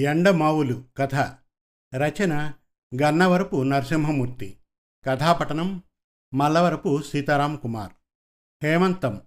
ఎండమావులు 0.00 0.84
కథ. 0.96 1.14
రచన 1.94 2.52
గన్నవరపు 3.02 3.62
నరసింహమూర్తి. 3.62 4.56
కథాపటనం 5.06 5.82
Mallavarapu 6.34 7.02
Sitaram 7.02 7.56
Kumar. 7.56 7.92
హేమంతం 8.62 9.22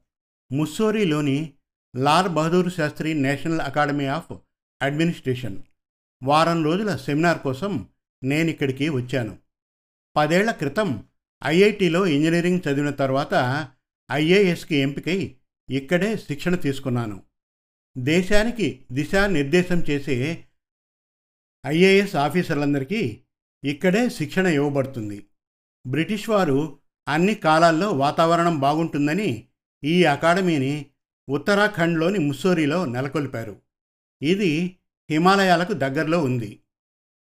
ముస్సోరీలోని 0.51 1.53
Lal 1.95 2.29
Bahadur 2.29 2.73
Shastri 2.73 3.13
national 3.13 3.61
academy 3.61 4.05
of 4.05 4.37
administration. 4.81 5.63
వారం 6.23 6.63
రోజుల 6.63 6.95
సెమినార్ 6.95 7.39
కోసం 7.39 7.89
నేనిక్కడికి 8.23 8.89
వచ్చాను. 8.89 9.37
పదేళ్ళ 10.17 10.51
క్రితం 10.51 11.03
ఐఐటిలో 11.45 12.05
ఇంజనీరింగ్ 12.05 12.59
చదివిన 12.67 12.89
తర్వాత 12.89 13.67
ఐఏఎస్కి 14.11 14.75
ఎంపికై 14.75 15.35
ఇక్కడే 15.69 16.17
శిక్షణ 16.17 16.55
తీసుకున్నాను. 16.55 17.23
దేశానికి 17.97 18.85
దిశానిర్దేశం 18.91 19.79
చేసే 19.79 20.45
ఐఏఎస్ 21.65 22.15
ఆఫీసర్లందరికీ 22.15 23.21
ఇక్కడే 23.63 24.09
శిక్షణ 24.09 24.47
ఇవ్వబడుతుంది. 24.47 25.25
బ్రిటిష్ 25.87 26.29
వారు 26.29 26.79
అన్ని 27.07 27.35
కాలాల్లో 27.35 27.91
వాతావరణం 27.91 28.59
బాగుంటుందని 28.59 29.47
ఈ 29.83 30.05
అకాడమీని 30.05 30.85
ఉత్తరాఖండ్లోని 31.29 32.19
ముస్సోరీలో 32.19 32.85
నెలకొల్పారు. 32.85 33.61
ఇది 34.21 34.77
హిమాలయాలకు 35.09 35.73
దగ్గరలో 35.73 36.23
ఉంది. 36.23 36.59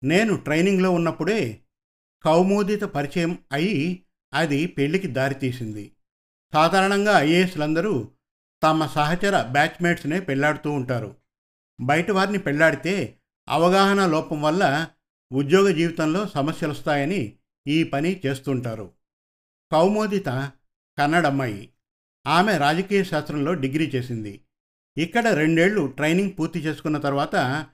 నేను 0.05 0.37
ట్రైనింగ్లో 0.37 0.91
ఉన్నప్పుడే 0.91 1.63
కౌమోదిత 2.25 2.83
పరిచయం 2.83 3.39
అయి 3.53 4.03
అది 4.35 4.67
పెళ్ళికి 4.67 5.07
దారితీసింది. 5.07 5.93
సాధారణంగా 6.53 7.21
ఐఏఎస్లందరూ 7.21 8.11
తమ 8.63 8.87
సహచర 8.87 9.43
బ్యాచ్మేట్స్నే 9.43 10.21
పెళ్ళాడుతూ 10.21 10.71
ఉంటారు. 10.71 11.17
బయట 11.81 12.11
వారిని 12.11 12.39
పెళ్ళాడితే 12.39 13.19
అవగాహన 13.49 14.07
లోపం 14.07 14.43
వల్ల 14.43 14.89
ఉద్యోగ 15.33 15.71
జీవితంలో 15.71 16.27
సమస్యలు 16.27 16.73
వస్తాయని 16.73 17.37
ఈ 17.69 17.85
పని 17.85 18.21
చేస్తుంటారు. 18.27 18.93
కౌమోదిత 19.73 20.53
కన్నడమ్మాయి. 20.99 21.71
ఆమె 22.27 22.59
రాజకీయ 22.59 23.05
శాస్త్రంలో 23.05 23.55
డిగ్రీ 23.55 23.87
చేసింది. 23.87 24.41
ఇక్కడ 24.99 25.27
రెండేళ్ళు 25.27 25.87
ట్రైనింగ్ 25.87 26.33
పూర్తి 26.39 26.59
చేసుకున్న 26.59 26.99
తర్వాత 26.99 27.67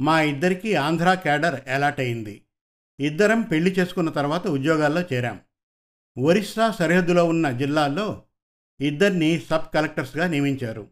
మా 0.00 0.22
ఇద్దరికీ 0.22 0.74
ఆంధ్ర 0.74 1.14
క్యాడర్ 1.14 1.68
అలాట్ 1.68 2.00
అయింది. 2.00 2.42
ఇద్దరం 3.00 3.42
పెళ్ళి 3.42 3.70
చేసుకున్న 3.70 4.10
తర్వాత 4.10 4.46
ఉద్యోగాల్లో 4.46 5.00
చేరాం. 5.02 5.40
ఒరిస్సా 6.18 6.70
సరిహద్దులో 6.70 7.24
ఉన్న 7.24 7.50
జిల్లాల్లో 7.50 8.22
ఇద్దరిని 8.80 9.40
సబ్ 9.40 9.74
కలెక్టర్స్గా 9.74 10.26
నియమించారు. 10.26 10.88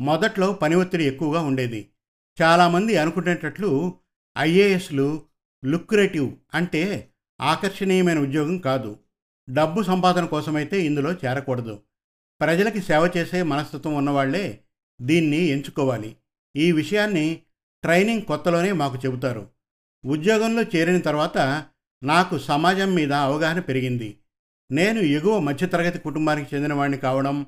మొదట్లో 0.00 0.52
పని 0.52 0.74
ఒత్తిడి 0.74 1.04
ఎక్కువగా 1.04 1.40
ఉండేది. 1.40 1.90
చాలామంది 2.42 2.96
అనుకునేటట్లు 2.96 3.94
ఐఏఎస్లు 4.38 5.22
లుక్రేటివ్ 5.64 6.32
అంటే 6.54 7.10
ఆకర్షణీయమైన 7.40 8.18
ఉద్యోగం 8.18 8.58
కాదు. 8.58 8.98
డబ్బు 9.50 9.82
సంపాదన 9.82 10.24
కోసమైతే 10.24 10.82
ఇందులో 10.82 11.12
చేరకూడదు. 11.12 11.82
ప్రజలకి 12.40 12.80
సేవ 12.80 13.10
చేసే 13.16 13.42
మనస్తత్వం 13.42 13.94
ఉన్నవాళ్ళే 13.94 14.60
దీన్ని 15.00 15.36
ఎంచుకోవాలి. 15.36 16.16
ఈ 16.56 16.72
విషయాన్ని 16.72 17.42
ట్రైనింగ్ 17.82 18.22
కొత్తలోనే 18.22 18.72
మాకు 18.72 18.96
చెబుతారు. 19.06 19.50
ఉద్యోగంలో 20.04 20.62
చేరిన 20.62 21.00
తర్వాత 21.00 21.66
నాకు 22.02 22.38
సమాజం 22.38 22.94
మీద 22.94 23.12
అవగాహన 23.12 23.60
పెరిగింది. 23.60 24.18
నేను 24.70 25.00
ఎగువ 25.00 25.38
మధ్యతరగతి 25.38 25.98
కుటుంబానికి 25.98 26.56
చెందినవాడిని 26.56 26.98
కావడం 26.98 27.46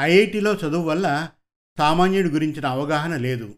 ఐఐటిలో 0.00 0.54
చదువు 0.54 0.82
వల్ల 0.82 1.28
సామాన్యుడి 1.78 2.28
గురించిన 2.28 2.66
అవగాహన 2.66 3.16
లేదు. 3.16 3.54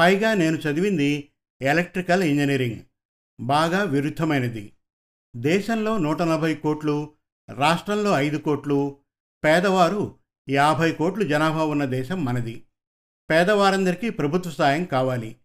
పైగా 0.00 0.34
నేను 0.34 0.56
చదివింది 0.56 1.30
ఎలక్ట్రికల్ 1.62 2.22
ఇంజనీరింగ్. 2.22 2.80
బాగా 3.40 3.82
విరుద్ధమైనది. 3.82 4.72
దేశంలో 5.36 5.98
నూట 5.98 6.22
నలభై 6.22 6.54
కోట్లు 6.54 7.12
రాష్ట్రంలో 7.54 8.10
ఐదు 8.10 8.36
కోట్లు 8.36 8.98
పేదవారు 9.44 10.18
యాభై 10.50 10.92
కోట్లు 10.92 11.24
జనాభా 11.24 11.64
ఉన్న 11.64 11.84
దేశం 11.84 12.24
మనది. 12.24 12.66
పేదవారందరికీ 13.30 14.10
ప్రభుత్వ 14.10 14.50
సాయం 14.50 14.84
కావాలి. 14.84 15.36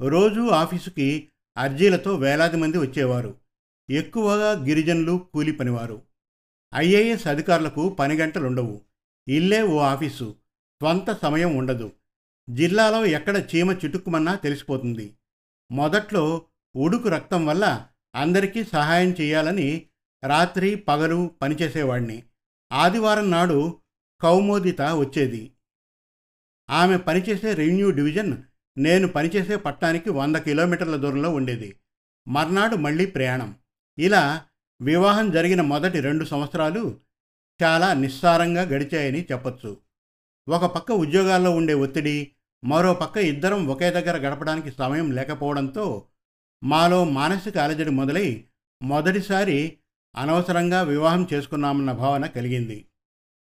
రోజూ 0.00 0.48
ఆఫీసుకి 0.48 1.28
అర్జీలతో 1.58 2.16
వేలాది 2.16 2.56
మంది 2.56 2.78
వచ్చేవారు. 2.78 3.34
ఎక్కువగా 3.90 4.50
గిరిజనులు 4.50 5.26
కూలి 5.34 5.52
పనివారు. 5.52 6.02
ఐఏఎస్ 6.74 7.26
అధికారులకు 7.26 7.88
పని 7.88 8.16
గంటలుండవు. 8.16 8.80
ఇల్లే 9.28 9.62
ఓ 9.62 9.78
ఆఫీసు. 9.78 10.36
స్వంత 10.82 11.10
సమయం 11.10 11.56
ఉండదు. 11.56 11.92
జిల్లాలో 12.50 13.06
ఎక్కడ 13.06 13.44
చీమ 13.56 13.72
చిటుక్కుమన్నా 13.72 14.34
తెలిసిపోతుంది. 14.34 15.14
మొదట్లో 15.72 16.46
ఉడుకు 16.76 17.08
రక్తం 17.08 17.46
వల్ల 17.46 17.86
అందరికీ 18.14 18.64
సహాయం 18.64 19.10
చేయాలని 19.10 19.86
రాత్రి 20.26 20.74
పగలు 20.74 21.30
పనిచేసేవాడిని. 21.42 22.22
ఆదివారం 22.72 23.30
నాడు 23.30 23.80
కౌమోదిత 24.20 24.82
వచ్చేది. 24.82 25.52
ఆమె 26.70 26.96
పనిచేసే 26.96 27.54
రెవెన్యూ 27.54 27.90
డివిజన్ 27.90 28.42
నేను 28.78 29.08
పనిచేసే 29.08 29.56
పట్టణానికి 29.56 30.10
వంద 30.10 30.36
కిలోమీటర్ల 30.36 30.96
దూరంలో 30.96 31.30
ఉండేది. 31.30 31.76
మర్నాడు 32.28 32.76
మళ్ళీ 32.76 33.06
ప్రయాణం. 33.06 33.54
ఇలా 33.98 34.44
వివాహం 34.82 35.30
జరిగిన 35.30 35.60
మొదటి 35.60 36.00
రెండు 36.00 36.24
సంవత్సరాలు 36.24 37.00
చాలా 37.62 37.94
నిస్సారంగా 37.94 38.62
గడిచాయని 38.62 39.26
చెప్పచ్చు. 39.32 39.76
ఒక 40.48 40.64
పక్క 40.64 40.92
ఉద్యోగాల్లో 40.92 41.50
ఉండే 41.50 41.74
ఒత్తిడి 41.74 42.32
మరో 42.64 42.94
పక్క 42.94 43.16
ఇద్దరం 43.16 43.66
ఒకే 43.66 43.90
దగ్గర 43.90 44.16
గడపడానికి 44.16 44.70
సమయం 44.70 45.12
లేకపోవడంతో 45.12 46.06
మాలో 46.64 47.04
మానసిక 47.04 47.58
అలజడి 47.58 47.90
మొదలై 47.90 48.44
మొదటిసారి 48.82 49.78
అనవసరంగా 50.16 50.82
వివాహం 50.82 51.28
చేసుకున్నామన్న 51.34 51.92
భావన 51.92 52.26
కలిగింది. 52.26 52.86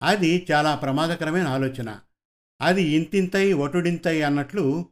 అది 0.02 0.46
చాలా 0.52 0.74
ప్రమాదకరమైన 0.74 1.46
ఆలోచన. 1.46 2.00
అది 2.62 2.82
ఇంతింతై 2.82 3.52
ఒటుడింతై 3.52 4.22
అన్నట్లు 4.22 4.86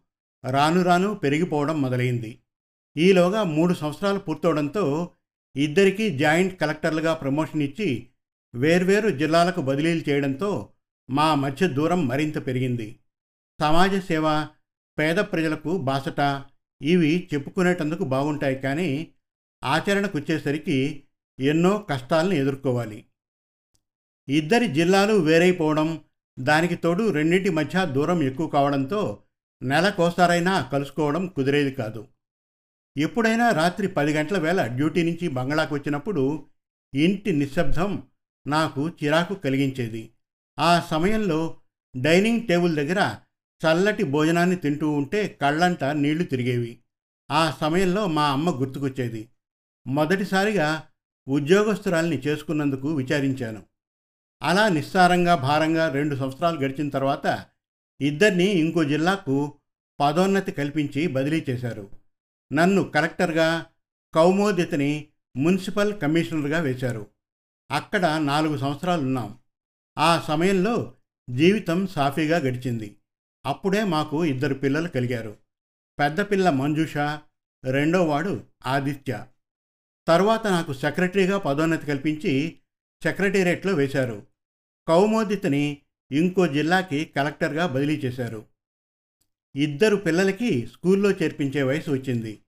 రాను 0.50 0.83
రాను 0.83 1.15
పెరిగిపోవడం 1.15 1.83
మొదలైంది. 1.83 2.39
ఈలోగా 2.97 3.43
మూడు 3.43 3.75
సంవత్సరాలు 3.75 4.19
పూర్తవడంతో 4.19 5.11
ఇద్దరికీ 5.56 6.19
జాయింట్ 6.19 6.61
కలెక్టర్లుగా 6.61 7.15
ప్రమోషన్ 7.15 7.62
ఇచ్చి 7.62 8.06
వేర్వేరు 8.55 9.11
జిల్లాలకు 9.11 9.61
బదిలీలు 9.61 10.11
చేయడంతో 10.11 10.69
మా 11.11 11.34
మధ్య 11.34 11.69
దూరం 11.69 12.06
మరింత 12.06 12.47
పెరిగింది. 12.47 12.99
సమాజ 13.61 13.94
సేవ 13.94 14.47
పేద 14.99 15.17
ప్రజలకు 15.17 15.78
బాసట. 15.78 16.44
ఇవి 16.83 17.31
చెప్పుకునేటందుకు 17.34 18.05
బాగుంటాయి 18.05 18.56
కానీ 18.56 19.12
ఆచరణకు 19.65 20.19
వచ్చేసరికి 20.19 21.05
ఎన్నో 21.41 21.87
కష్టాలను 21.91 22.33
ఎదుర్కోవాలి. 22.33 23.05
ఇద్దరి 24.28 24.69
జిల్లాలు 24.69 25.15
వేరైపోవడం 25.15 26.05
దానికి 26.39 26.77
తోడు 26.77 27.11
రెండింటి 27.11 27.50
మధ్య 27.50 27.87
దూరం 27.93 28.22
ఎక్కువ 28.22 28.47
కావడంతో 28.49 29.22
నెలకోసారైనా 29.62 30.62
కలుసుకోవడం 30.72 31.27
కుదిరేది 31.27 31.71
కాదు. 31.71 32.09
ఎప్పుడైనా 32.97 33.50
రాత్రి 33.50 33.89
పది 33.89 34.12
గంటల 34.12 34.39
వేళ 34.39 34.66
డ్యూటీ 34.66 35.03
నుంచి 35.03 35.28
బంగళాకు 35.28 35.75
వచ్చినప్పుడు 35.75 36.49
ఇంటి 36.95 37.33
నిశ్శబ్దం 37.33 38.03
నాకు 38.47 38.89
చిరాకు 38.89 39.34
కలిగించేది. 39.34 40.11
ఆ 40.59 40.81
సమయంలో 40.91 41.56
డైనింగ్ 41.97 42.47
టేబుల్ 42.49 42.77
దగ్గర 42.77 43.21
చల్లటి 43.65 44.05
భోజనాన్ని 44.05 44.56
తింటూ 44.56 44.91
ఉంటే 44.91 45.39
కళ్ళంతా 45.43 45.93
నీళ్ళు 45.93 46.25
తిరిగేవి. 46.25 46.78
ఆ 47.31 47.56
సమయంలో 47.61 48.06
మా 48.06 48.28
అమ్మ 48.28 48.61
గుర్తుకొచ్చేది. 48.61 49.28
మొదటిసారిగా 49.87 50.83
ఉద్యోగస్తురాల్ని 51.28 52.19
చేసుకున్నందుకు 52.19 52.95
విచారించాను. 52.95 53.62
అలా 54.43 54.69
నిస్సారంగా 54.69 55.34
భారంగా 55.34 55.89
రెండు 55.89 56.16
సంవత్సరాలు 56.16 56.59
గడిచిన 56.61 56.89
తర్వాత 56.89 57.47
ఇద్దరిని 58.01 58.45
ఇంకో 58.45 58.84
జిల్లాకు 58.84 59.59
పదోన్నతి 60.01 60.53
కల్పించి 60.53 61.07
బదిలీ 61.07 61.45
చేశారు. 61.51 61.91
నన్ను 62.53 62.84
కలెక్టర్గా 62.84 63.66
కౌమోదితని 64.15 65.07
మున్సిపల్ 65.36 66.01
కమిషనర్గా 66.01 66.59
వేశారు. 66.59 67.07
అక్కడ 67.71 68.07
నాలుగు 68.07 68.59
సంవత్సరాలున్నాం. 68.59 69.39
ఆ 69.98 70.25
సమయంలో 70.28 70.95
జీవితం 71.31 71.86
సాఫీగా 71.86 72.39
గడిచింది. 72.39 72.97
అప్పుడే 73.47 73.84
మాకు 73.84 74.25
ఇద్దరు 74.25 74.54
పిల్లలు 74.54 74.89
కలిగారు. 74.89 75.37
పెద్ద 75.98 76.21
పిల్ల 76.21 76.51
మంజుష 76.51 76.97
రెండోవాడు 77.65 78.45
ఆదిత్య. 78.66 79.27
తర్వాత 80.09 80.47
నాకు 80.47 80.72
సెక్రటరీగా 80.72 81.39
పదోన్నతి 81.39 81.87
కల్పించి 81.87 82.59
సెక్రటేరియట్లో 83.03 83.75
వేశారు. 83.75 84.27
కౌమోదితని 84.89 85.83
ఇంకో 86.13 86.47
జిల్లాకి 86.47 87.04
కలెక్టర్గా 87.04 87.66
బదిలీ 87.66 87.97
చేశారు. 87.97 88.45
ఇద్దరు 89.57 89.97
పిల్లలకి 89.97 90.66
స్కూల్లో 90.66 91.10
చేర్పించే 91.10 91.63
వయసు 91.63 91.91
వచ్చింది. 91.91 92.41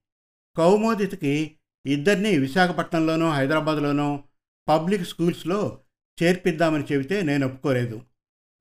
కౌమోదితకి 0.57 1.57
ఇద్దరిని 1.87 2.39
విశాఖపట్నంలోనో 2.39 3.31
హైదరాబాద్లోనో 3.31 4.25
పబ్లిక్ 4.69 5.03
స్కూల్స్లో 5.03 5.81
చేర్పిద్దామని 6.23 6.85
చెబితే 6.93 7.23
నేను 7.23 7.47
ఒప్పుకోలేదు. 7.47 8.03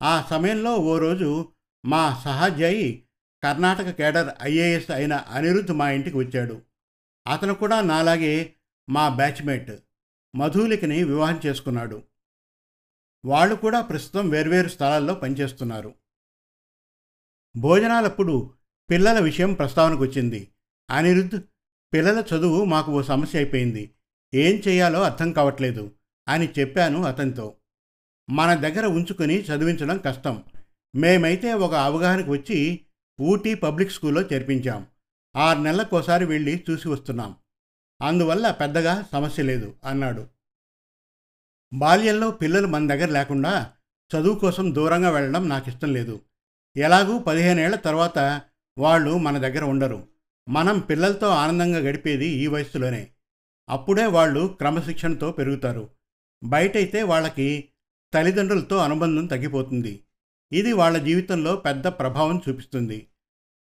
ఆ 0.04 0.28
సమయంలో 0.30 0.76
ఓ 0.76 0.98
రోజు 0.98 1.52
మా 1.88 2.22
సహాధ్యాయి 2.26 3.04
కర్ణాటక 3.44 3.90
కేడర్ 3.90 4.36
ఐఏఎస్ 4.42 4.92
అయిన 4.92 5.14
అనిరుద్ధ్ 5.14 5.72
మా 5.72 5.92
ఇంటికి 5.92 6.18
వచ్చాడు. 6.18 6.62
అతను 7.28 7.54
కూడా 7.54 7.82
నాలాగే 7.82 8.54
మా 8.90 9.10
బ్యాచ్మేట్. 9.10 9.72
మధులికని 10.36 11.04
వివాహం 11.04 11.42
చేసుకున్నాడు. 11.46 12.04
వాళ్ళు 13.26 13.56
కూడా 13.56 13.82
ప్రస్తుతం 13.82 14.30
వేర్వేరు 14.30 14.68
స్థలాల్లో 14.68 15.14
పనిచేస్తున్నారు. 15.14 15.94
భోజనాలప్పుడు 17.58 18.54
పిల్లల 18.90 19.20
విషయం 19.20 19.54
ప్రస్తావనకు 19.54 20.02
వచ్చింది. 20.02 20.48
అనిరుద్ధ్ 20.90 21.42
పిల్లల 21.94 22.24
చదువు 22.36 22.66
మాకు 22.66 22.92
ఓ 22.92 23.02
సమస్య 23.02 23.40
అయిపోయింది. 23.40 23.92
ఏం 24.34 24.64
చేయాలో 24.68 25.02
అర్థం 25.02 25.32
కావట్లేదు 25.32 25.92
అని 26.28 26.50
చెప్పాను 26.60 27.04
అతనితో. 27.04 27.56
మన 28.30 28.54
దగ్గర 28.54 28.86
ఉంచుకొని 28.86 29.34
చదివించడం 29.34 29.98
కష్టం. 29.98 30.44
మేమైతే 30.96 31.54
ఒక 31.54 31.74
అవగాహనకు 31.74 32.32
వచ్చి 32.32 32.86
ఊటీ 33.22 33.54
పబ్లిక్ 33.54 33.92
స్కూల్లో 33.92 34.22
చేర్పించాం. 34.22 34.88
ఆరు 35.36 35.60
నెలలకోసారి 35.60 36.26
వెళ్ళి 36.26 36.66
చూసి 36.70 36.88
వస్తున్నాం. 36.88 37.36
అందువల్ల 38.02 38.52
పెద్దగా 38.52 39.06
సమస్య 39.12 39.44
లేదు 39.44 39.76
అన్నాడు. 39.86 40.28
బాల్యంలో 41.74 42.32
పిల్లలు 42.32 42.68
మన 42.68 42.88
దగ్గర 42.88 43.10
లేకుండా 43.10 43.74
చదువు 44.16 44.40
కోసం 44.40 44.76
దూరంగా 44.76 45.10
వెళ్ళడం 45.10 45.50
నాకు 45.50 45.70
ఇష్టం 45.70 45.94
లేదు. 45.94 46.22
ఎలాగూ 46.78 47.20
పదిహేనేళ్ళ 47.20 47.76
తర్వాత 47.76 48.42
వాళ్ళు 48.78 49.18
మన 49.18 49.38
దగ్గర 49.38 49.64
ఉండరు. 49.64 50.08
మనం 50.50 50.80
పిల్లలతో 50.80 51.28
ఆనందంగా 51.28 51.78
గడిపేది 51.78 52.28
ఈ 52.28 52.48
వయసులోనే 52.48 53.12
అప్పుడే 53.70 54.06
వాళ్ళు 54.06 54.48
క్రమశిక్షణతో 54.48 55.32
పెరుగుతారు. 55.32 55.90
బయటైతే 56.44 57.04
వాళ్ళకి 57.04 57.70
తల్లిదండ్రులతో 58.14 58.78
అనుబంధం 58.78 59.26
తగ్గిపోతుంది. 59.26 60.04
ఇది 60.52 60.74
వాళ్ళ 60.74 60.98
జీవితంలో 60.98 61.56
పెద్ద 61.56 61.88
ప్రభావం 61.88 62.42
చూపిస్తుంది. 62.50 63.08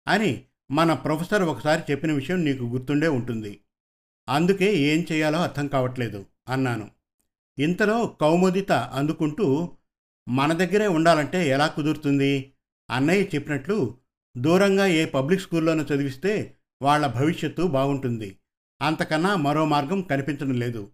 అని 0.08 0.44
మన 0.72 0.94
ప్రొఫెసర్ 0.94 1.44
ఒకసారి 1.44 1.92
చెప్పిన 1.92 2.12
విషయం 2.12 2.46
నీకు 2.46 2.64
గుర్తుండే 2.64 3.08
ఉంటుంది. 3.08 3.60
అందుకే 4.30 4.78
ఏం 4.78 5.06
చేయాలో 5.12 5.42
అర్థం 5.42 5.68
కావట్లేదు 5.68 6.26
అన్నాను. 6.50 6.92
ఇంతలో 7.60 8.08
కౌముదిత 8.08 8.72
అందుకుంటూ 8.72 9.70
మన 10.30 10.54
దగ్గరే 10.54 10.88
ఉండాలంటే 10.88 11.50
ఎలా 11.50 11.68
కుదురుతుంది? 11.68 12.54
అన్నయ్య 12.92 13.24
చెప్పినట్లు 13.36 13.98
దూరంగా 14.38 14.86
ఏ 14.86 15.06
పబ్లిక్ 15.06 15.42
స్కూల్లోనూ 15.42 15.84
చదివిస్తే 15.84 16.56
వాళ్ళ 16.82 17.08
భవిష్యత్తు 17.08 17.62
బాగుంటుంది. 17.62 18.38
అంతకన్నా 18.82 19.36
మరో 19.36 19.66
మార్గం 19.66 20.02
కనిపించడం 20.02 20.54
లేదు. 20.54 20.92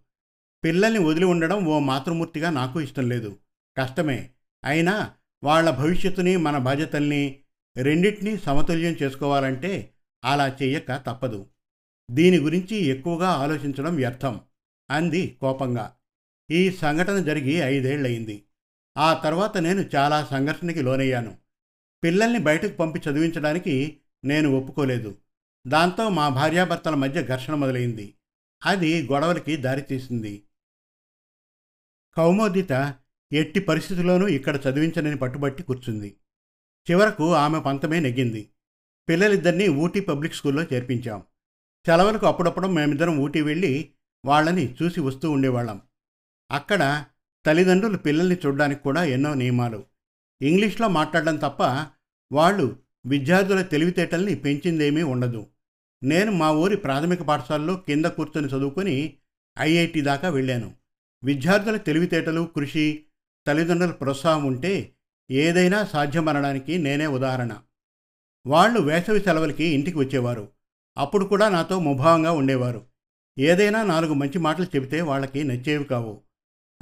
పిల్లల్ని 0.64 0.98
వదిలి 0.98 1.24
ఉండడం 1.24 1.64
ఓ 1.64 1.78
మాతృమూర్తిగా 1.78 2.50
నాకు 2.50 2.80
ఇష్టం 2.80 3.08
లేదు. 3.08 3.38
కష్టమే. 3.78 4.30
అయినా 4.64 5.10
వాళ్ళ 5.44 5.70
భవిష్యత్తుని 5.70 6.36
మన 6.36 6.58
బాధ్యతల్ని 6.58 7.40
రెండింటినీ 7.76 8.36
సమతుల్యం 8.36 8.96
చేసుకోవాలంటే 9.02 9.94
అలా 10.24 10.48
చెయ్యక 10.48 10.92
తప్పదు. 10.92 11.46
దీని 12.10 12.38
గురించి 12.38 12.76
ఎక్కువగా 12.76 13.28
ఆలోచించడం 13.28 13.94
వ్యర్థం 13.94 14.40
అంది 14.90 15.38
కోపంగా. 15.40 15.96
ఈ 16.50 16.70
సంఘటన 16.70 17.18
జరిగి 17.18 17.52
ఐదేళ్ళయింది. 17.52 18.44
ఆ 18.96 19.14
తర్వాత 19.14 19.58
నేను 19.58 19.90
చాలా 19.96 20.24
సంఘర్షణకి 20.24 20.82
లోనయ్యాను. 20.82 21.36
పిల్లల్ని 22.04 22.38
బయటకు 22.38 22.76
పంపి 22.76 22.98
చదివించడానికి 22.98 24.00
నేను 24.24 24.50
ఒప్పుకోలేదు. 24.50 25.18
దాంతో 25.66 26.08
మా 26.08 26.28
భార్యాభర్తల 26.28 26.94
మధ్య 26.94 27.22
ఘర్షణ 27.22 27.54
మొదలైంది. 27.54 28.14
అది 28.64 29.02
గొడవలకి 29.02 29.56
దారితీసింది. 29.56 30.42
కౌమోదిత 32.16 32.94
ఎట్టి 33.32 33.60
పరిస్థితుల్లోనూ 33.60 34.28
ఇక్కడ 34.28 34.56
చదివించనని 34.56 35.16
పట్టుబట్టి 35.16 35.62
కూర్చుంది. 35.62 36.16
చివరకు 36.90 37.34
ఆమె 37.34 37.60
పంతమే 37.60 38.00
నెగ్గింది. 38.00 38.48
పిల్లలిద్దరినీ 39.08 39.68
ఊటీ 39.68 40.00
పబ్లిక్ 40.00 40.34
స్కూల్లో 40.34 40.62
చేర్పించాం. 40.62 41.22
సెలవులకు 41.86 42.26
అప్పుడప్పుడు 42.26 42.66
మేమిద్దరం 42.66 43.18
ఊటీ 43.18 43.40
వెళ్ళి 43.40 43.90
వాళ్ళని 44.24 44.76
చూసి 44.82 45.00
వస్తూ 45.00 45.30
ఉండేవాళ్ళం. 45.30 45.80
అక్కడ 46.50 47.04
తల్లిదండ్రులు 47.46 47.96
పిల్లల్ని 47.96 48.36
చూడడానికి 48.46 48.82
కూడా 48.82 49.04
ఎన్నో 49.04 49.34
నియమాలు. 49.34 49.84
ఇంగ్లీష్లో 50.42 50.88
మాట్లాడడం 50.88 51.36
తప్ప 51.36 51.86
వాళ్ళు 52.32 52.76
విద్యార్థుల 53.06 53.62
తెలివితేటల్ని 53.62 54.34
పెంచిందేమీ 54.34 55.02
ఉండదు. 55.02 55.46
నేను 56.02 56.32
మా 56.32 56.50
ఊరి 56.50 56.76
ప్రాథమిక 56.76 57.22
పాఠశాలలో 57.22 57.74
కింద 57.74 58.06
కూర్చొని 58.06 58.48
చదువుకొని 58.48 59.16
ఐఐటి 59.60 60.00
దాకా 60.00 60.28
వెళ్ళాను. 60.28 60.74
విద్యార్థుల 61.24 61.76
తెలివితేటలు 61.76 62.48
కృషి 62.56 63.04
తల్లిదండ్రుల 63.46 63.90
ప్రోత్సాహం 63.90 64.44
ఉంటే 64.44 64.94
ఏదైనా 65.30 65.84
సాధ్యమనడానికి 65.84 66.78
నేనే 66.78 67.06
ఉదాహరణ. 67.06 67.58
వాళ్ళు 68.46 68.80
వేసవి 68.80 69.20
సెలవులకి 69.20 69.64
ఇంటికి 69.64 69.98
వచ్చేవారు. 69.98 70.48
అప్పుడు 70.98 71.24
కూడా 71.24 71.48
నాతో 71.48 71.80
ముభావంగా 71.80 72.32
ఉండేవారు. 72.32 72.86
ఏదైనా 73.38 73.82
నాలుగు 73.82 74.14
మంచి 74.14 74.38
మాటలు 74.38 74.66
చెబితే 74.76 75.00
వాళ్ళకి 75.00 75.44
నచ్చేవి 75.44 75.84
కావు. 75.84 76.22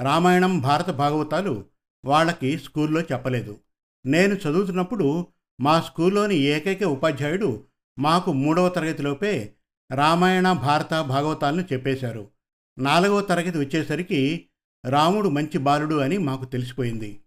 రామాయణం 0.01 0.61
భారత 0.61 0.91
భాగవతాలు 0.91 1.65
వాళ్ళకి 2.05 2.59
స్కూల్లో 2.59 3.01
చెప్పలేదు. 3.01 3.59
నేను 4.07 4.35
చదువుతున్నప్పుడు 4.35 5.27
మా 5.61 5.81
స్కూల్లోని 5.81 6.35
ఏకైక 6.35 6.83
ఉపాధ్యాయుడు 6.83 7.67
మాకు 7.99 8.33
మూడవ 8.33 8.69
తరగతిలోపే 8.69 9.55
రామాయణ 9.95 10.53
భారత 10.53 10.91
భాగవతాలను 10.91 11.65
చెప్పేశారు. 11.73 12.31
నాలుగవ 12.79 13.21
తరగతి 13.21 13.59
వచ్చేసరికి 13.59 14.47
రాముడు 14.87 15.29
మంచి 15.29 15.59
బాలుడు 15.59 15.95
అని 15.95 16.19
మాకు 16.19 16.45
తెలిసిపోయింది. 16.45 17.21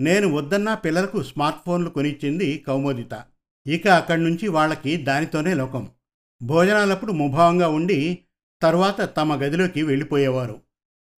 నేను 0.00 0.28
వద్దన్నా 0.28 0.74
పిల్లలకు 0.74 1.22
స్మార్ట్ 1.22 1.60
ఫోన్లు 1.66 1.90
కొనిచ్చింది 1.90 2.58
కౌమోదిత. 2.58 3.24
ఇక 3.66 3.88
అక్కడి 3.88 4.22
నుంచి 4.22 4.48
వాళ్ళకి 4.48 4.96
దానితోనే 4.96 5.54
లోకం. 5.54 5.90
భోజనాలప్పుడు 6.42 7.12
ముభావంగా 7.12 7.68
ఉండి 7.68 8.18
తర్వాత 8.62 9.16
తమ 9.16 9.44
గదిలోకి 9.44 9.82
వెళ్ళిపోయేవారు. 9.82 10.62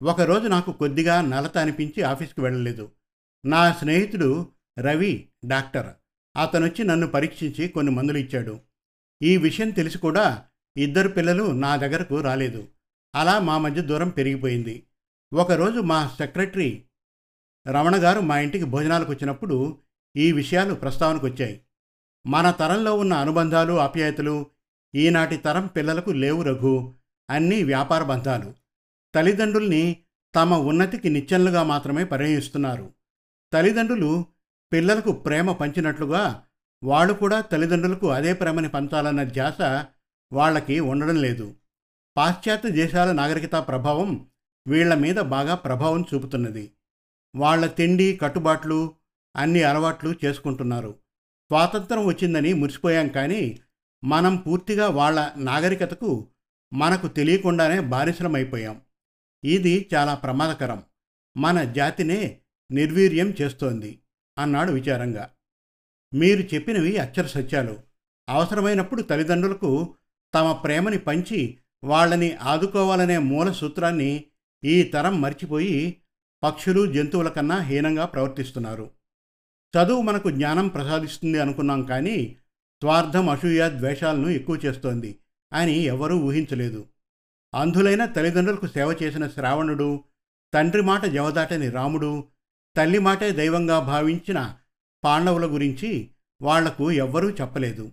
ఒకరోజు 0.03 0.47
నాకు 0.47 0.71
కొద్దిగా 0.71 1.21
నలత 1.21 1.57
అనిపించి 1.57 2.03
ఆఫీస్కి 2.03 2.41
వెళ్ళలేదు. 2.41 2.91
నా 3.45 3.73
స్నేహితుడు 3.73 4.47
రవి 4.79 5.27
డాక్టర్. 5.45 5.87
అతనొచ్చి 6.37 6.83
నన్ను 6.83 7.07
పరీక్షించి 7.07 7.67
కొన్ని 7.67 7.91
మందులు 7.91 8.17
ఇచ్చాడు. 8.17 8.59
ఈ 9.23 9.37
విషయం 9.37 9.69
తెలిసి 9.69 9.97
కూడా 9.97 10.45
ఇద్దరు 10.77 11.09
పిల్లలు 11.09 11.43
నా 11.43 11.75
దగ్గరకు 11.75 12.21
రాలేదు. 12.21 12.67
అలా 13.15 13.39
మా 13.39 13.57
మధ్య 13.57 13.81
దూరం 13.81 14.09
పెరిగిపోయింది. 14.09 14.83
ఒకరోజు 15.33 15.79
మా 15.79 16.07
సెక్రటరీ 16.17 16.85
రమణ 17.67 17.95
గారు 17.95 18.19
మా 18.19 18.39
ఇంటికి 18.39 18.63
భోజనాలకు 18.63 19.11
వచ్చినప్పుడు 19.11 19.77
ఈ 20.15 20.31
విషయాలు 20.31 20.73
ప్రస్తావనకు 20.73 21.27
వచ్చాయి. 21.27 21.61
మన 22.27 22.51
తరంలో 22.51 22.97
ఉన్న 22.97 23.13
అనుబంధాలు 23.13 23.79
ఆప్యాయతలు 23.79 24.45
ఈనాటి 24.95 25.37
తరం 25.37 25.67
పిల్లలకు 25.67 26.09
లేవు 26.09 26.43
రఘు. 26.43 26.93
అన్నీ 27.29 27.63
వ్యాపార 27.63 28.03
బంధాలు. 28.03 28.53
తల్లిదండ్రుల్ని 29.15 30.03
తమ 30.35 30.53
ఉన్నతికి 30.53 31.09
నిచ్చెనలుగా 31.09 31.63
మాత్రమే 31.63 32.03
పరిగణిస్తున్నారు. 32.03 32.93
తల్లిదండ్రులు 33.53 34.25
పిల్లలకు 34.73 35.11
ప్రేమ 35.11 35.51
పంచినట్లుగా 35.51 36.45
వాళ్ళు 36.83 37.13
కూడా 37.13 37.41
తల్లిదండ్రులకు 37.41 38.09
అదే 38.09 38.33
ప్రేమని 38.33 38.69
పంచాలన్న 38.69 39.23
ధ్యాస 39.23 39.61
వాళ్ళకి 40.33 40.79
ఉండడం 40.79 41.15
లేదు. 41.15 41.55
పాశ్చాత్య 42.17 42.69
దేశాల 42.69 43.11
నాగరికత 43.11 43.55
ప్రభావం 43.55 44.28
వీళ్ళ 44.67 44.93
మీద 44.93 45.15
బాగా 45.15 45.55
ప్రభావం 45.55 46.05
చూపుతున్నది. 46.13 46.71
వాళ్ళ 47.35 47.65
తిండి 47.65 48.19
కట్టుబాట్లు 48.21 48.95
అన్ని 49.35 49.63
అలవాట్లు 49.63 50.15
చేసుకుంటున్నారు. 50.25 50.91
స్వాతంత్రం 51.47 52.05
వచ్చిందని 52.05 52.53
మురిసిపోయాం 52.53 53.07
కానీ 53.07 53.59
మనం 54.03 54.35
పూర్తిగా 54.35 54.87
వాళ్ళ 54.87 55.31
నాగరికతకు 55.37 56.27
మనకు 56.73 57.07
తెలియకుండానే 57.07 57.79
బానిసలమైపోయాం. 57.79 58.81
ఇది 59.45 59.89
చాలా 59.95 60.13
ప్రమాదకరం. 60.15 60.83
మన 61.37 61.63
జాతినే 61.63 62.39
నిర్వీర్యం 62.71 63.33
చేస్తోంది 63.41 63.99
అన్నాడు 64.37 64.71
విచారంగా. 64.71 65.29
మీరు 66.13 66.55
చెప్పినవి 66.55 66.97
అక్షర 66.97 67.25
సత్యాలు. 67.25 67.79
అవసరమైనప్పుడు 68.29 69.01
తల్లిదండ్రులకు 69.01 69.95
తమ 70.33 70.51
ప్రేమని 70.51 70.97
పంచి 70.97 71.57
వాళ్ళని 71.83 72.35
ఆదుకోవాలనే 72.35 73.17
మూల 73.17 73.51
సూత్రాన్ని 73.51 74.25
ఈ 74.65 74.83
తరం 74.83 75.21
మర్చిపోయి 75.21 75.97
పక్షులు 76.43 76.93
జంతువుల 76.93 77.29
కన్నా 77.29 77.57
హీనంగా 77.57 78.05
ప్రవర్తిస్తున్నారు. 78.05 78.91
చదువు 79.77 80.01
మనకు 80.01 80.31
జ్ఞానం 80.31 80.67
ప్రసాదిస్తుంది 80.67 81.39
అనుకున్నాం 81.39 81.83
కానీ 81.83 82.35
స్వార్థం 82.81 83.29
అసూయ 83.29 83.69
ద్వేషాలను 83.69 84.29
ఎక్కువ 84.29 84.55
చేస్తోంది 84.65 85.19
అని 85.53 85.73
ఎవరూ 85.73 86.17
ఊహించలేదు. 86.17 86.85
అంధులైన 87.55 88.05
తల్లిదండ్రులకు 88.05 88.67
సేవ 88.67 88.97
చేసిన 89.03 89.27
శ్రావణుడు 89.27 90.03
తండ్రి 90.53 90.81
మాట 90.81 91.05
జవదాటని 91.05 91.69
రాముడు 91.69 92.23
తల్లి 92.77 92.99
మాటే 92.99 93.31
దైవంగా 93.31 93.79
భావించిన 93.79 94.55
పాండవుల 95.03 95.45
గురించి 95.45 96.09
వాళ్ళకు 96.41 96.91
ఎవ్వరూ 96.91 97.29
చెప్పలేదు. 97.29 97.91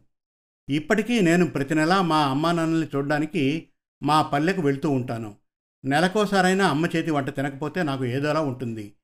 ఇప్పటికీ 0.70 1.20
నేను 1.20 1.46
ప్రతి 1.46 1.74
నెలా 1.74 2.02
మా 2.02 2.26
అమ్మానాన్నల్ని 2.26 2.88
చూడడానికి 2.94 3.68
మా 4.02 4.22
పల్లెకు 4.22 4.62
వెళ్తూ 4.62 4.90
ఉంటాను. 4.90 5.34
నెలకోసారైనా 5.84 6.68
అమ్మ 6.68 6.86
చేతి 6.86 7.10
వంట 7.10 7.28
తినకపోతే 7.28 7.82
నాకు 7.82 8.04
ఏదోలా 8.04 8.40
ఉంటుంది. 8.40 8.94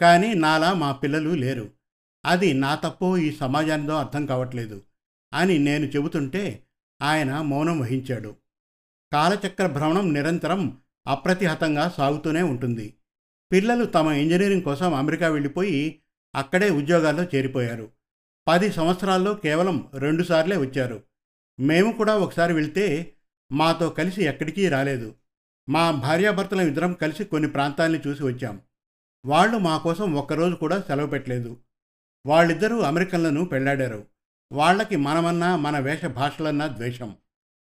కానీ 0.00 0.34
నాలా 0.34 0.74
మా 0.74 0.92
పిల్లలు 0.92 1.30
లేరు. 1.30 1.70
అది 2.26 2.52
నా 2.52 2.74
తప్పో 2.74 3.16
ఈ 3.16 3.36
సమాజానిదో 3.36 3.96
అర్థం 3.96 4.26
కావట్లేదు 4.26 4.82
అని 5.34 5.58
నేను 5.58 5.84
చెబుతుంటే 5.84 6.66
ఆయన 7.02 7.40
మౌనం 7.40 7.80
వహించాడు. 7.80 8.36
కాలచక్ర 9.12 9.66
భ్రమణం 9.66 10.12
నిరంతరం 10.12 10.78
అప్రతిహతంగా 11.06 11.88
సాగుతూనే 11.88 12.42
ఉంటుంది. 12.42 12.94
పిల్లలు 13.52 13.84
తమ 13.84 14.06
ఇంజనీరింగ్ 14.06 14.62
కోసం 14.62 14.94
అమెరికా 14.94 15.28
వెళ్ళిపోయి 15.28 16.00
అక్కడే 16.34 16.70
ఉద్యోగాల్లో 16.70 17.24
చేరిపోయారు. 17.24 17.90
పది 18.48 18.72
సంవత్సరాల్లో 18.72 19.34
కేవలం 19.34 19.90
రెండుసార్లే 19.94 20.56
వచ్చారు. 20.56 21.02
మేము 21.60 21.92
కూడా 21.92 22.16
ఒకసారి 22.16 22.52
వెళ్తే 22.52 23.14
మాతో 23.52 23.90
కలిసి 23.90 24.24
ఎక్కడికి 24.24 24.68
రాలేదు. 24.68 25.14
మా 25.70 25.90
భార్యాభర్తలం 25.90 26.66
ఇద్దరం 26.66 26.92
కలిసి 26.92 27.24
కొన్ని 27.24 27.48
ప్రాంతాల్ని 27.50 28.00
చూసి 28.06 28.22
వచ్చాం. 28.22 28.60
వాళ్ళు 29.26 29.58
మా 29.58 29.78
కోసం 29.78 30.14
ఒక్కరోజు 30.14 30.54
కూడా 30.54 30.80
సెలవు 30.80 31.06
పెట్టలేదు. 31.06 31.58
వాళ్ళిద్దరూ 32.26 32.80
అమెరికన్లను 32.80 33.44
పెళ్ళాడారు. 33.44 34.06
వాళ్ళకి 34.52 34.96
మనమన్నా 34.96 35.56
మన 35.56 35.78
వేష 35.78 36.04
భాషలన్నా 36.04 36.66
ద్వేషం. 36.66 37.16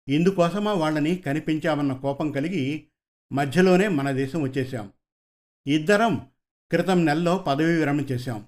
ఇందుకోసమా 0.10 0.74
వాళ్ళని 0.74 1.16
కనిపించామన్న 1.16 1.94
కోపం 1.94 2.32
కలిగి 2.32 2.88
మధ్యలోనే 3.34 3.88
మన 3.88 4.12
దేశం 4.12 4.42
వచ్చేసాం 4.42 4.92
ఇద్దరం 5.68 6.28
క్రితం 6.72 7.06
నెలలో 7.06 7.38
పదవీ 7.38 7.76
విరమణ 7.76 8.00
చేశాం. 8.00 8.46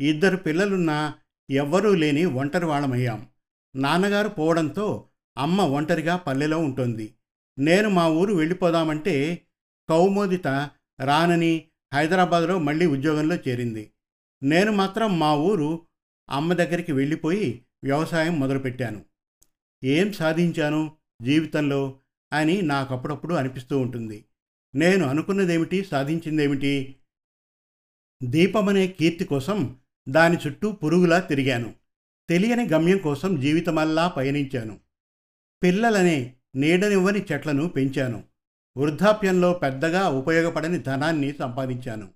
ఇద్దరు 0.00 0.36
పిల్లలున్నా 0.36 1.14
ఎవ్వరూ 1.50 1.94
లేని 1.94 2.24
ఒంటరి 2.24 2.64
వాళ్ళమయ్యాం 2.64 3.28
నాన్నగారు 3.76 4.28
పోవడంతో 4.28 5.08
అమ్మ 5.38 5.60
ఒంటరిగా 5.60 6.16
పల్లెలో 6.16 6.58
ఉంటుంది. 6.58 7.15
నేను 7.58 7.88
మా 7.88 8.08
ఊరు 8.08 8.34
వెళ్ళిపోదామంటే 8.34 9.46
కౌమోదిత 9.88 10.46
రానని 11.04 11.68
హైదరాబాద్లో 11.94 12.58
మళ్ళీ 12.58 12.86
ఉద్యోగంలో 12.86 13.36
చేరింది. 13.36 13.92
నేను 14.42 14.72
మాత్రం 14.72 15.18
మా 15.18 15.34
ఊరు 15.34 15.86
అమ్మ 16.30 16.52
దగ్గరికి 16.52 16.92
వెళ్ళిపోయి 16.92 17.64
వ్యవసాయం 17.84 18.40
మొదలుపెట్టాను. 18.40 19.04
ఏం 19.84 20.12
సాధించాను 20.12 20.92
జీవితంలో 21.22 22.00
అని 22.32 22.62
నాకు 22.62 22.94
అప్పుడప్పుడు 22.94 23.34
అనిపిస్తూ 23.34 23.78
ఉంటుంది. 23.78 24.24
నేను 24.74 25.06
అనుకున్నదేమిటి 25.06 25.84
సాధించిందేమిటి? 25.84 26.96
దీపమనే 28.24 28.86
కీర్తి 28.86 29.24
కోసం 29.24 29.76
దాని 30.08 30.36
చుట్టూ 30.46 30.72
పురుగులా 30.72 31.20
తిరిగాను. 31.20 31.74
తెలియని 32.28 32.68
గమ్యం 32.68 32.98
కోసం 32.98 33.40
జీవితమల్లా 33.40 34.08
పయనించాను. 34.08 34.80
పిల్లలనే 35.62 36.34
నీడనివ్వని 36.56 37.24
చెట్లను 37.32 37.68
పెంచాను. 37.68 38.24
వృద్ధాప్యంలో 38.76 39.52
పెద్దగా 39.52 40.08
ఉపయోగపడని 40.08 40.78
ధనాన్ని 40.78 41.32
సంపాదించాను. 41.32 42.08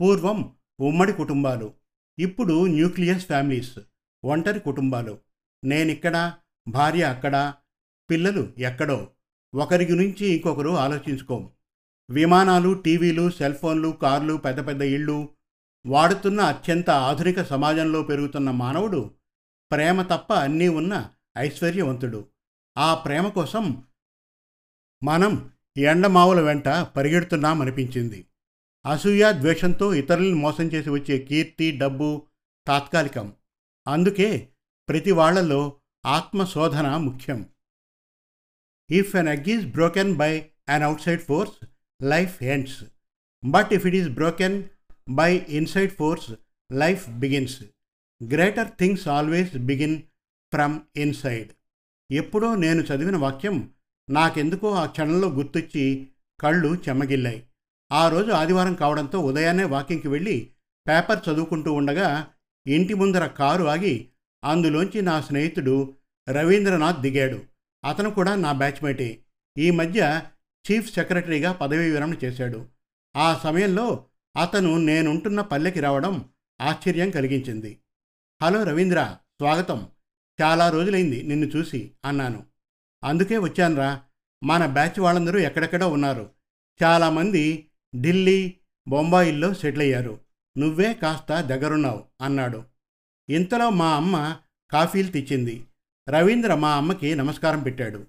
పూర్వం 0.00 0.52
ఉమ్మడి 0.80 1.12
కుటుంబాలు 1.12 1.72
ఇప్పుడు 2.18 2.66
న్యూక్లియస్ 2.66 3.26
ఫ్యామిలీస్ 3.26 3.78
ఒంటరి 4.24 4.60
కుటుంబాలు. 4.60 5.18
నేనిక్కడ 5.64 6.32
భార్య 6.68 7.02
అక్కడ 7.02 7.54
పిల్లలు 8.10 8.52
ఎక్కడో 8.58 9.08
ఒకరి 9.54 9.92
గురించి 9.92 10.26
ఇంకొకరు 10.26 10.70
ఆలోచించుకోం. 10.70 11.50
విమానాలు 12.10 12.74
టీవీలు 12.74 13.30
సెల్ 13.30 13.54
ఫోన్లు 13.54 13.88
కార్లు 13.88 14.34
పెద్ద 14.34 14.66
పెద్ద 14.66 14.82
ఇళ్ళు 14.82 15.28
వాడుతున్న 15.86 16.40
అత్యంత 16.40 16.90
ఆధునిక 16.90 17.42
సమాజంలో 17.42 18.02
పెరుగుతున్న 18.02 18.50
మానవుడు 18.50 19.10
ప్రేమ 19.72 20.02
తప్ప 20.02 20.32
అన్నీ 20.32 20.68
ఉన్న 20.68 21.10
ఐశ్వర్యవంతుడు. 21.38 22.24
ఆ 22.78 22.94
ప్రేమ 22.94 23.28
కోసం 23.28 23.84
మనం 25.04 25.52
ఎండమావుల 25.76 26.40
వెంట 26.40 26.68
పరిగెడుతున్నామనిపించింది. 26.68 28.26
అసూయ 28.86 29.32
ద్వేషంతో 29.32 29.94
ఇతరులను 29.94 30.36
మోసం 30.36 30.64
చేసి 30.64 30.90
వచ్చే 30.90 31.18
కీర్తి 31.18 31.78
డబ్బు 31.78 32.26
తాత్కాలికం. 32.66 33.32
అందుకే 33.88 34.48
ప్రతి 34.88 35.12
వాళ్ళలో 35.12 35.76
ఆత్మశోధన 36.06 36.96
ముఖ్యం. 36.96 37.46
If 38.90 39.16
an 39.16 39.28
egg 39.28 39.48
is 39.48 39.66
broken 39.66 40.16
by 40.16 40.46
an 40.68 40.82
outside 40.82 41.22
force 41.22 41.64
life 42.02 42.42
ends 42.42 42.84
but 43.44 43.72
if 43.72 43.86
it 43.86 43.94
is 43.94 44.08
broken 44.08 44.64
by 45.08 45.36
inside 45.36 45.92
force 45.92 46.32
life 46.72 47.08
begins 47.08 47.62
greater 48.28 48.68
things 48.78 49.08
always 49.08 49.56
begin 49.56 50.02
from 50.52 50.80
inside 50.96 51.52
ఎప్పుడో 52.10 52.54
నేను 52.54 52.82
చదివిన 52.82 53.16
వాక్యం 53.16 53.70
నాకెందుకో 54.10 54.70
ఆ 54.70 54.86
క్షణంలో 54.86 55.28
గుర్తొచ్చి 55.28 56.08
కళ్ళు 56.40 56.76
చెమ్మగిల్లాయి 56.88 57.44
ఆ 57.92 58.08
రోజు 58.08 58.30
ఆదివారం 58.30 58.74
కావడంతో 58.74 59.18
ఉదయాన్నే 59.18 59.64
వాకింగ్కి 59.64 60.08
వెళ్ళి 60.08 60.50
పేపర్ 60.88 61.18
చదువుకుంటూ 61.28 61.72
ఉండగా 61.72 62.26
ఇంటి 62.66 62.94
ముందర 62.94 63.26
కారు 63.26 63.64
ఆగి 63.64 64.08
అందులోంచి 64.44 65.02
నా 65.02 65.20
స్నేహితుడు 65.20 65.94
రవీంద్రనాథ్ 66.30 67.00
దిగాడు. 67.00 67.42
అతను 67.84 68.10
కూడా 68.10 68.34
నా 68.34 68.52
బ్యాచ్మేటే. 68.52 69.18
ఈ 69.58 69.70
మధ్య 69.70 70.22
చీఫ్ 70.72 70.94
సెక్రటరీగా 70.94 71.52
పదవీ 71.52 71.90
విరమణ 71.90 72.14
చేశాడు. 72.24 72.66
ఆ 73.16 73.40
సమయంలో 73.44 74.04
అతను 74.40 74.78
నేనుంటున్న 74.78 75.40
పల్లెకి 75.40 75.80
రావడం 75.80 76.24
ఆశ్చర్యం 76.60 77.10
కలిగించింది. 77.10 77.78
హలో 78.42 78.62
రవీంద్ర 78.62 79.16
స్వాగతం. 79.20 79.86
చాలా 80.42 80.70
రోజులైంది 80.70 81.22
నిన్ను 81.22 81.46
చూసి 81.46 81.90
అన్నాను. 82.04 82.44
అందుకే 83.04 83.38
వచ్చానురా. 83.38 84.00
మన 84.44 84.66
బ్యాచ్ 84.66 85.00
వాళ్ళందరూ 85.00 85.38
ఎక్కడెక్కడో 85.38 85.88
ఉన్నారు. 85.88 86.30
చాలామంది 86.82 87.66
ఢిల్లీ 87.96 88.54
బొంబాయిల్లో 88.88 89.54
సెటిల్ 89.54 89.82
అయ్యారు. 89.82 90.18
నువ్వే 90.58 90.94
కాస్త 90.94 91.40
దగ్గరున్నావు 91.40 92.04
అన్నాడు. 92.20 92.64
ఇంతలో 93.30 93.70
మా 93.70 93.94
అమ్మ 93.94 94.36
కాఫీలు 94.70 95.08
తెచ్చింది. 95.08 95.64
రవీంద్ర 96.08 96.54
మా 96.54 96.74
అమ్మకి 96.74 97.14
నమస్కారం 97.14 97.62
పెట్టాడు. 97.62 98.06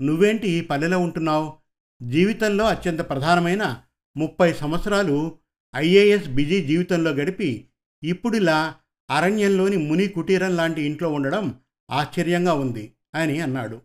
నువ్వేంటి 0.00 0.48
ఈ 0.48 0.60
పల్లెలో 0.60 0.98
ఉంటున్నావు? 0.98 1.56
జీవితంలో 2.02 2.64
అత్యంత 2.64 3.00
ప్రధానమైన 3.00 3.82
ముప్పై 4.16 4.52
సంవత్సరాలు 4.52 5.38
ఐఏఎస్ 5.76 6.28
బిజీ 6.28 6.64
జీవితంలో 6.64 7.10
గడిపి 7.10 7.68
ఇప్పుడిలా 8.04 8.74
అరణ్యంలోని 9.10 9.76
ముని 9.76 10.08
కుటీరం 10.08 10.56
లాంటి 10.56 10.82
ఇంట్లో 10.82 11.12
ఉండడం 11.12 11.60
ఆశ్చర్యంగా 11.90 12.54
ఉంది 12.54 12.92
అని 13.14 13.40
అన్నాడు. 13.40 13.82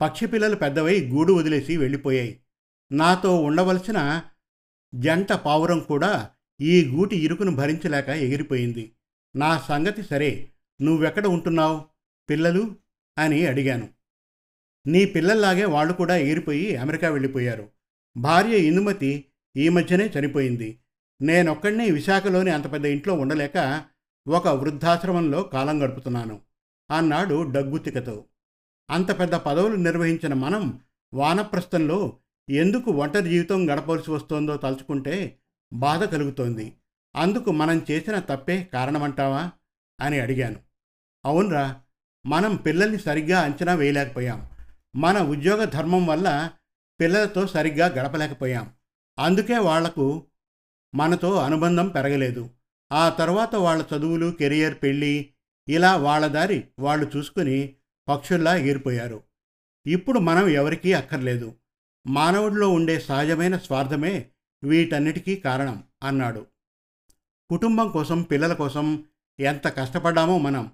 పక్షి 0.00 0.26
పిల్లలు 0.26 0.56
పెద్దవై 0.56 1.08
గూడు 1.08 1.32
వదిలేసి 1.32 1.76
వెళ్ళిపోయాయి. 1.76 2.40
నాతో 2.92 3.36
ఉండవలసిన 3.36 4.22
జంట 4.94 5.32
పావురం 5.32 5.80
కూడా 5.80 6.30
ఈ 6.60 6.84
గూటి 6.84 7.16
ఇరుకును 7.16 7.54
భరించలేక 7.54 8.08
ఎగిరిపోయింది. 8.08 8.92
నా 9.36 9.58
సంగతి 9.58 10.02
సరే 10.02 10.50
నువ్వెక్కడ 10.82 11.26
ఉంటున్నావు? 11.26 11.84
పిల్లలు? 12.30 12.76
అని 13.18 13.46
అడిగాను. 13.46 13.88
నీ 14.86 15.04
పిల్లల్లాగే 15.04 15.64
వాళ్ళు 15.64 15.92
కూడా 15.92 16.16
ఎగిరిపోయి 16.16 16.76
అమెరికా 16.76 17.08
వెళ్ళిపోయారు. 17.08 17.68
భార్య 18.16 18.58
ఇందుమతి 18.58 19.24
ఈ 19.56 19.68
మధ్యనే 19.68 20.06
చనిపోయింది. 20.06 20.78
నేనొక్కడినే 21.22 21.90
విశాఖలోని 21.90 22.50
అంత 22.50 22.72
పెద్ద 22.72 22.86
ఇంట్లో 22.86 23.14
ఉండలేక 23.14 23.84
ఒక 24.28 24.48
వృద్ధాశ్రమంలో 24.48 25.42
కాలం 25.42 25.84
గడుపుతున్నాను. 25.84 26.40
అన్నాడు 26.92 27.42
డగ్గుతికతో 27.42 28.24
అంత 28.90 29.18
పెద్ద 29.18 29.34
పదవులు 29.34 29.76
నిర్వహించిన 29.76 30.34
మనం 30.34 30.80
వానప్రస్థంలో 31.14 32.16
ఎందుకు 32.50 32.90
ఒంటరి 32.90 33.28
జీవితం 33.28 33.70
గడపవలసి 33.70 34.10
వస్తోందో 34.10 34.56
తలుచుకుంటే 34.56 35.38
బాధ 35.72 36.04
కలుగుతోంది. 36.04 36.76
అందుకు 37.16 37.52
మనం 37.52 37.86
చేసిన 37.90 38.18
తప్పే 38.18 38.70
కారణమంటావా? 38.72 39.50
అని 40.00 40.20
అడిగాను. 40.20 40.56
అవునరా 41.24 41.80
మనం 42.26 42.56
పిల్లల్ని 42.56 42.98
సరిగ్గా 42.98 43.40
అంచనా 43.40 43.74
వేయలేకపోయాం. 43.74 44.50
మన 44.96 45.18
ఉద్యోగ 45.18 45.64
ధర్మం 45.64 46.06
వల్ల 46.06 46.50
పిల్లలతో 47.00 47.46
సరిగ్గా 47.46 47.86
గడపలేకపోయాం. 47.86 48.70
అందుకే 49.18 49.58
వాళ్ళకు 49.58 50.26
మనతో 50.94 51.36
అనుబంధం 51.36 51.88
పెరగలేదు. 51.88 52.50
ఆ 52.92 53.08
తర్వాత 53.08 53.54
వాళ్ళ 53.54 53.84
చదువులు 53.96 54.30
కెరియర్ 54.30 54.74
పెళ్ళి 54.82 55.31
ఇలా 55.68 55.96
వాళ్ళ 55.96 56.26
దారి 56.26 56.68
వాళ్ళు 56.78 57.10
చూసుకుని 57.16 57.74
పక్షుల్లా 58.08 58.56
ఎగిరిపోయారు 58.56 59.22
ఇప్పుడు 59.86 60.18
మనం 60.18 60.48
ఎవరికీ 60.48 60.92
అక్కర్లేదు. 60.92 61.54
మానవుడిలో 62.06 62.68
ఉండే 62.68 63.00
సహజమైన 63.00 63.56
స్వార్థమే 63.56 64.30
వీటన్నిటికీ 64.64 65.36
కారణం 65.36 65.84
అన్నాడు. 66.02 66.46
కుటుంబం 67.50 67.90
కోసం 67.90 68.22
పిల్లల 68.22 68.52
కోసం 68.52 69.04
ఎంత 69.40 69.68
కష్టపడ్డామో 69.68 70.38
మనం. 70.38 70.72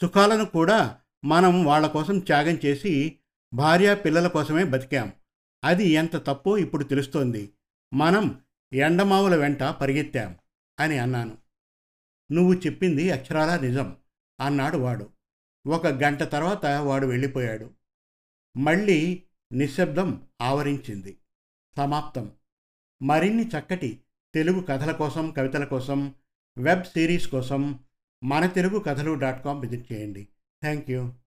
సుఖాలను 0.00 0.44
కూడా 0.44 0.98
మనం 1.24 1.64
వాళ్ళ 1.64 1.86
కోసం 1.86 2.18
త్యాగం 2.18 2.58
చేసి 2.66 3.18
భార్య 3.54 3.94
పిల్లల 3.94 4.26
కోసమే 4.26 4.64
బతికాం. 4.64 5.12
అది 5.64 5.88
ఎంత 5.88 6.16
తప్పో 6.16 6.58
ఇప్పుడు 6.58 6.84
తెలుస్తోంది. 6.84 7.52
మనం 7.94 8.40
ఎండమావుల 8.72 9.36
వెంట 9.36 9.62
పరిగెత్తాం 9.62 10.36
అని 10.80 10.98
అన్నాను. 10.98 11.38
నువ్వు 12.32 12.54
చెప్పింది 12.54 13.10
అక్షరాలా 13.10 13.58
నిజం. 13.58 13.96
అన్నాడు 14.42 14.76
వాడు. 14.76 15.10
ఒక 15.66 15.86
గంట 15.86 16.22
తర్వాత 16.22 16.66
వాడు 16.66 17.06
వెళ్ళిపోయాడు. 17.06 17.70
మళ్ళీ 18.56 19.22
నిశ్శబ్దం 19.52 20.26
ఆవరించింది. 20.40 21.18
సమాప్తం. 21.76 22.32
మరిన్ని 23.02 23.48
చక్కటి 23.48 24.00
తెలుగు 24.34 24.60
కథల 24.60 24.92
కోసం 24.92 25.30
కవితల 25.30 25.64
కోసం 25.64 26.14
వెబ్ 26.58 26.84
సిరీస్ 26.84 27.28
కోసం 27.28 27.78
మన 28.24 28.46
తెలుగు 28.46 28.78
కథలు 28.78 29.14
డాట్ 29.14 29.44
కామ్ 29.44 29.60
విజిట్ 29.60 29.92
చేయండి. 29.92 30.28
Thank 30.62 30.90
you 30.90 31.12